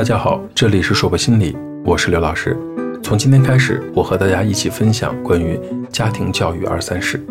[0.00, 1.54] 大家好，这里是说博心理，
[1.84, 2.56] 我是刘老师。
[3.02, 5.60] 从今天开始，我和大家一起分享关于
[5.90, 7.22] 家庭教育二三事。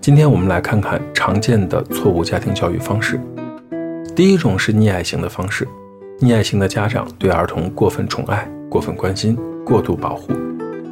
[0.00, 3.20] 今天我们来看看常见的错误家庭教育方式。
[4.14, 5.66] 第一种是溺爱型的方式，
[6.20, 9.36] 溺爱型的家长对儿童过分宠爱、过分关心、
[9.66, 10.32] 过度保护。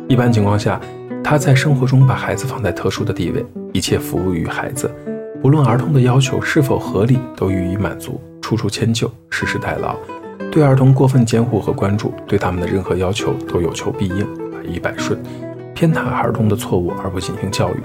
[0.08, 0.80] 一般情况下，
[1.22, 4.90] 他在生活中把孩子放在特殊的地位，一切服务于孩子，
[5.40, 9.94] 不论儿童的要求是否合理，都予以满足，处处迁就，事事代劳。
[10.50, 15.16] 对儿童过分监护和关注，对他们的任何要求都有求必应，百依百顺，
[15.74, 17.80] 偏袒儿童的错误而不进行教育。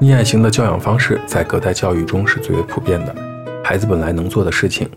[0.00, 3.14] 溺爱型的教养方式在隔代教育中是最为普遍的。
[3.64, 4.88] 孩子本来能做的事情，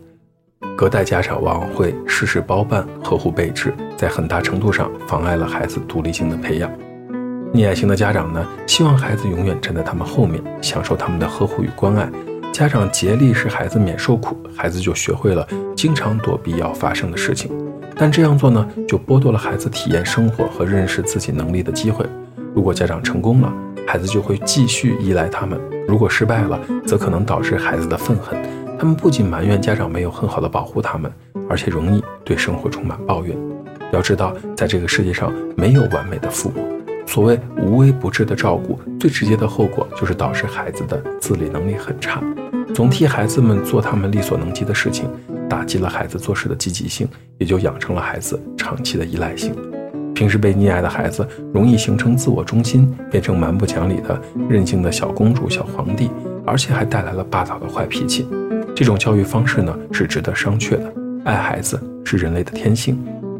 [0.75, 6.71] 隔代家长往往会事事包办、呵护备至，在很大程度上妨碍了孩子独立性的培养。
[7.51, 12.07] 溺爱型的家长呢，希望孩子永远站在他们后面，享受他们的呵护与关爱。
[12.55, 15.45] 家长竭力使孩子免受苦，孩子就学会了
[15.75, 17.51] 经常躲避要发生的事情。
[17.97, 22.05] 但这样做呢，就剥夺了孩子体验生活和认识自己能力的机会。
[22.53, 23.53] 如果家长成功了，
[23.85, 28.41] 孩子就会继续依赖他们；如果失败了，则可能导致孩子的愤恨。
[28.79, 31.11] 他们不仅埋怨家长没有很好的保护他们，
[31.49, 33.35] 而且容易对生活充满抱怨。
[33.91, 36.84] 要知道，在这个世界上没有完美的父母。
[37.05, 42.21] 所谓无微不至的照顾，最直接的后果就是导致孩子的自理能力很差，
[42.73, 45.09] 总替孩子们做他们力所能及的事情，
[45.47, 49.55] 打击了孩子做事的积极性，也就养成了孩子长期的依赖性。
[50.13, 54.19] 平时被溺爱的孩子，容易形成自我中心，变成蛮不讲理的
[54.49, 56.09] 任性的小公主、小皇帝，
[56.45, 58.27] 而且还带来了霸道的坏脾气。
[58.75, 60.93] 这种教育方式呢，是值得商榷的。
[61.25, 62.97] 爱孩子是人类的天性，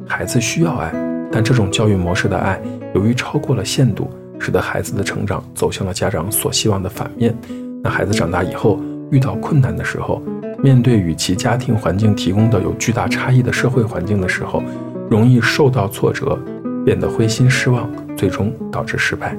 [0.07, 1.04] 孩子需要爱。
[1.31, 2.61] 但这种教育模式的爱，
[2.93, 4.09] 由于超过了限度，
[4.39, 7.35] 使得孩子的成长走向了家长所希望的反面。
[7.83, 8.79] 那孩子长大以后
[9.11, 10.21] 遇到困难的时候，
[10.63, 14.63] 面对与其家庭环境提供的有巨大差异的社会环境的时候，
[15.09, 16.39] 容易受到挫折，
[16.83, 19.37] 变得灰心失望，最终导致失败。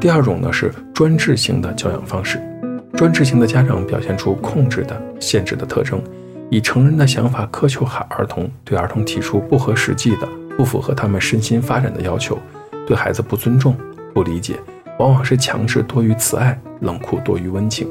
[0.00, 2.38] 第二种呢是专制型的教养方式，
[2.94, 6.00] 专制型的家长表现出控制的、限制的特征，
[6.50, 10.28] 以成人的想法苛求孩儿童，对儿童提出不合实际的。
[10.56, 12.38] 不符合他们身心发展的要求，
[12.86, 13.76] 对孩子不尊重、
[14.14, 14.56] 不理解，
[14.98, 17.88] 往往是强制多于慈爱，冷酷多于温情。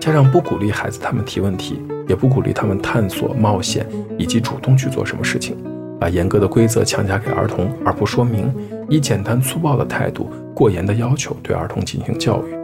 [0.00, 3.86] 家长不鼓励孩子他们提问题，也不鼓励他们探索、冒险
[4.18, 5.56] 以及主动去做什么事情，
[5.98, 8.54] 把严格的规则强加给儿童，而不说明，
[8.88, 12.54] 以简单粗暴的态度、过严的要求对儿童进行教育，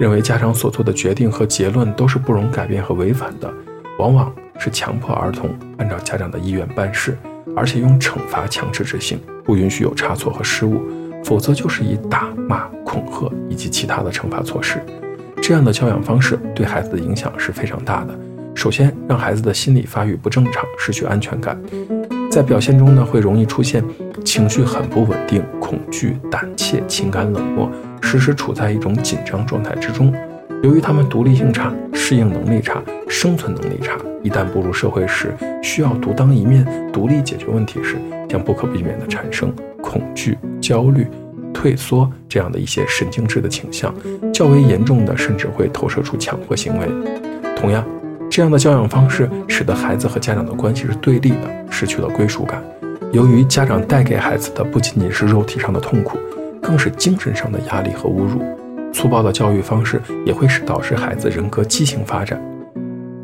[0.00, 3.52] 认为家长所做的决定和结论都是不容改变和违反的，
[3.98, 7.18] 往往是强迫儿童按照家长的意愿办事。
[7.54, 10.80] 而且用惩罚强制执行，不允许有差错和失误，
[11.22, 14.80] 否则就是以打骂、恐吓以及其他的惩罚措施。
[15.42, 18.18] 这样的教养方式对孩子的影响是非常大的。
[18.54, 21.60] 首先，让孩子的心理发育不正常，失去安全感，
[22.30, 23.84] 在表现中呢，会容易出现
[24.24, 27.70] 情绪很不稳定、恐惧、胆怯、情感冷漠，
[28.00, 30.12] 时时处在一种紧张状态之中。
[30.62, 35.32] 由于他们独立性差、适应能力差、生存能力差，一旦步入社会时，
[35.62, 37.94] 需要独当一面、独立解决问题时，
[38.28, 41.06] 将不可避免地产生恐惧、焦虑、
[41.54, 43.94] 退缩这样的一些神经质的倾向。
[44.34, 46.88] 较为严重的，甚至会投射出强迫行为。
[47.54, 47.86] 同样，
[48.28, 52.60] 这样的教养方式使得孩子和家长的关系是对立的，失去了归属感。
[53.12, 56.18] 由于家长带给孩子的不仅仅是肉体上的痛苦，
[56.60, 58.42] 更是精神上的压力和侮辱。
[58.92, 62.42] 粗暴的教育方式也会使导致孩子人格畸形发展。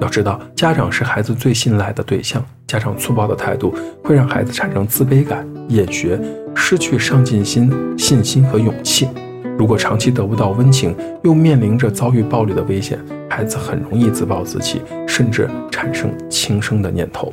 [0.03, 6.21] 要知道，家长是孩子最信赖的对象，家长粗暴的态度会让孩子产生自卑感、厌学、
[6.57, 9.09] 失去上进心、信心和勇气。
[9.57, 10.93] 如果长期得不到温情，
[11.23, 12.99] 又面临着遭遇暴力的危险，
[13.31, 17.33] 孩子很容易自暴自弃，甚至产生轻生的念头。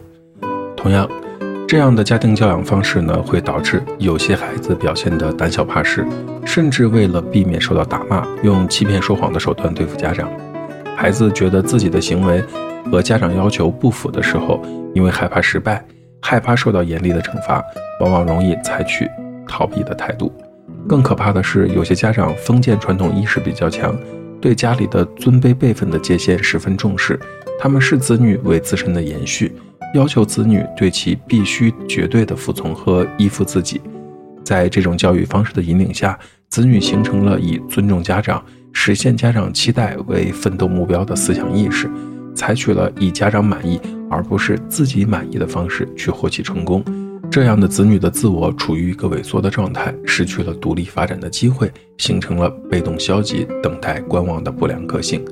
[0.78, 1.09] 同样。
[1.68, 6.03] 这样的家庭教养方式呢，会导致有些孩子表现得胆小怕事，
[6.44, 10.28] 甚至为了避免受到打骂，用欺骗说谎的手段对付家长。
[10.99, 12.43] 孩子觉得自己的行为
[12.91, 14.61] 和家长要求不符的时候，
[14.93, 15.81] 因为害怕失败，
[16.21, 17.63] 害怕受到严厉的惩罚，
[18.01, 19.09] 往往容易采取
[19.47, 20.29] 逃避的态度。
[20.89, 23.97] 更可怕的是，有些家长封建传统意识比较强，
[24.41, 27.18] 对家里的尊卑辈分的界限十分重视，
[27.57, 29.56] 他们视子女为自身的延续。
[29.94, 33.79] 要求子女对其必须绝对的服从和依附自己，
[34.44, 36.19] 在这种教育方式的引领下，
[36.50, 41.89] 子女形成了以尊重家长、实现家长期待为奋斗目标的思想意识，
[42.33, 43.80] 采取了以家长满意
[44.10, 46.83] 而不是自己满意的方式去获取成功。
[47.30, 55.24] 这样的子女的自我处于一个萎缩的状态，失去了独立发展的机会，形成了被动消极、等待观望的不良个性。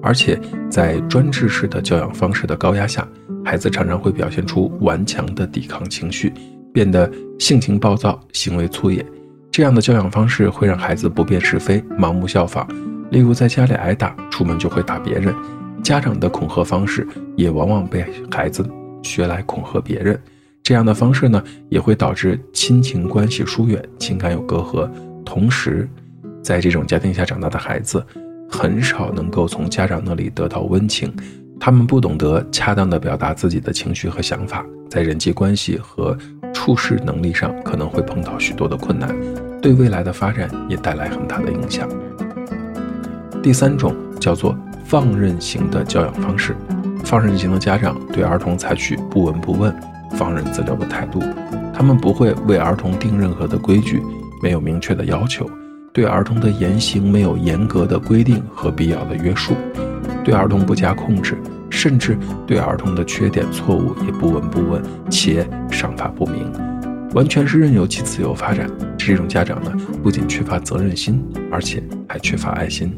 [0.00, 0.38] 而且
[0.70, 3.06] 在专制式的教养方式的高压下，
[3.44, 6.32] 孩子常常会表现出顽强的抵抗情绪，
[6.72, 9.04] 变得性情暴躁、行为粗野。
[9.50, 12.66] 这样的教养方式会让孩子不辨是非、盲目效仿。
[13.10, 15.34] 例如，在家里挨打，出门就会打别人。
[15.82, 17.06] 家长的恐吓方式
[17.36, 18.64] 也往往被孩子
[19.02, 20.20] 学来恐吓别人。
[20.62, 24.88] 这样的方式呢，也会导致亲情关系疏远，情感有隔阂。
[25.24, 25.88] 同时，
[26.42, 28.04] 在这种家庭下长大的孩子，
[28.48, 31.12] 很少能够从家长那里得到温情。
[31.58, 36.16] 他们不懂得恰当的表达自己的情绪和想法，在人际关系和
[36.60, 39.08] 处事能力上可能会碰到许多的困难，
[39.62, 41.88] 对未来的发展也带来很大的影响。
[43.42, 44.54] 第三种叫做
[44.84, 46.54] 放任型的教养方式，
[47.02, 49.74] 放任型的家长对儿童采取不闻不问、
[50.12, 51.22] 放任自流的态度，
[51.72, 54.02] 他们不会为儿童定任何的规矩，
[54.42, 55.48] 没有明确的要求，
[55.94, 59.54] 对儿童的言行没有严格的规定和必要的约束。
[60.22, 61.38] 对儿童不加控制，
[61.82, 62.14] 甚至
[62.46, 66.52] 对儿童的缺点、错误也不闻不问，且赏罚不明，
[67.14, 68.70] 完全是任由其自由发展。
[68.98, 69.72] 这种家长呢，
[70.02, 72.94] 不仅缺乏责任心，而且还缺乏爱心。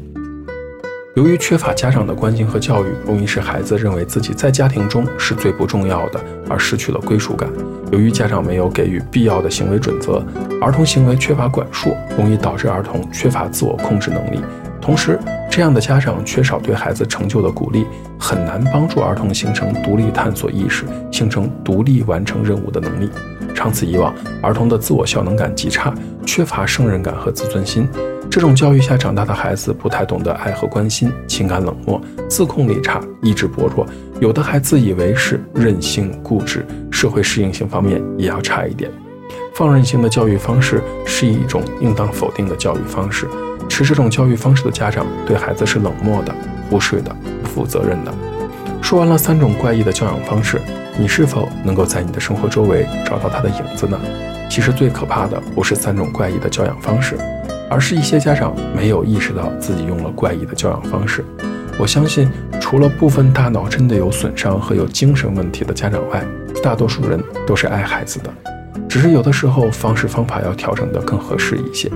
[1.15, 6.19] 由于缺乏家长的关心和教育，容易使孩子认为自己在家庭中是最不重要的，
[6.49, 7.49] 而失去了归属感。
[7.89, 10.21] 由于家长没有给予必要的行为准则，
[10.59, 14.41] 儿童行为缺乏管束，容易导致儿童缺乏自我控制能力。
[14.83, 15.17] 同时，
[15.49, 17.85] 这样的家长缺少对孩子成就的鼓励，
[18.19, 23.09] 很难帮助儿童形成独立探索意识，形成独立完成任务的能力。
[23.55, 25.93] 长此以往，儿童的自我效能感极差，
[26.25, 27.87] 缺乏胜任感和自尊心。
[28.29, 33.87] 这种教育下长大的孩子，不太懂得爱和关心，情感冷漠，自控力差，意志薄弱，
[34.19, 38.91] 有的还自以为是，任性固执，社会适应性方面也要差一点。
[39.55, 43.29] 放任性的教育方式是一种应当否定的教育方式。
[43.73, 46.35] 持这种教育方式的家长对孩子是冷漠的、
[46.69, 48.13] 忽视的、不负责任的。
[48.81, 50.61] 说完了三种怪异的教养方式，
[50.99, 53.99] 你是否能够在你的生活周围找到它的影子呢？
[54.49, 57.17] 其实最可怕的不是三种怪异的教养方式，
[57.69, 61.25] 而是一些家长没有意识到自己用了怪异的教养方式。
[61.79, 62.29] 我相信，
[62.61, 66.23] 除了部分大脑真的有损伤和有精神问题的家长外，
[66.61, 68.31] 大多数人都是爱孩子的，
[68.93, 71.91] 只是有的时候方式方法要调整得更合适一些。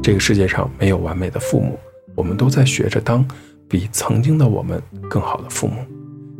[0.00, 1.76] 这个世界上没有完美的父母，
[2.14, 3.26] 我们都在学着当
[3.68, 5.84] 比曾经的我们更好的父母。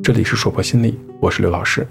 [0.04, 1.84] 这里是说破心理，我是刘老师。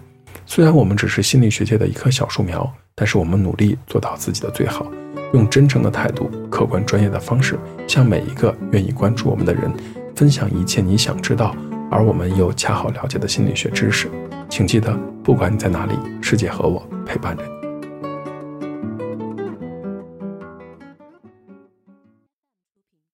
[0.46, 4.90] 虽然我们只是心理学界的一棵小树苗，但是我们努力做到自己的最好，
[5.34, 9.70] 用真诚的态度、客观专业的方式，向每一个愿意关注我们的人
[10.16, 11.54] 分享一切你想知道
[11.92, 14.10] 而我们又恰好了解的心理学知识。
[14.50, 17.65] 请记得，不管你在哪里，世界和我陪伴着你。